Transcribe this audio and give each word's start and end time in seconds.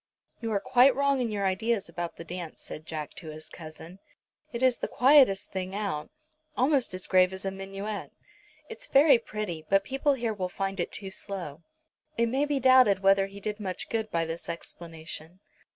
"You 0.39 0.51
are 0.51 0.59
quite 0.59 0.95
wrong 0.95 1.21
in 1.21 1.29
your 1.29 1.45
ideas 1.45 1.87
about 1.87 2.15
the 2.15 2.23
dance," 2.23 2.63
said 2.63 2.87
Jack 2.87 3.13
to 3.17 3.27
his 3.29 3.49
cousin. 3.49 3.99
"It 4.51 4.63
is 4.63 4.79
the 4.79 4.87
quietest 4.87 5.51
thing 5.51 5.75
out, 5.75 6.09
almost 6.57 6.95
as 6.95 7.05
grave 7.05 7.31
as 7.33 7.45
a 7.45 7.51
minuet. 7.51 8.11
It's 8.67 8.87
very 8.87 9.19
pretty, 9.19 9.63
but 9.69 9.83
people 9.83 10.15
here 10.15 10.33
will 10.33 10.49
find 10.49 10.79
it 10.79 10.91
too 10.91 11.11
slow." 11.11 11.61
It 12.17 12.29
may 12.29 12.45
be 12.45 12.59
doubted 12.59 13.01
whether 13.03 13.27
he 13.27 13.39
did 13.39 13.59
much 13.59 13.89
good 13.89 14.09
by 14.09 14.25
this 14.25 14.49
explanation. 14.49 15.39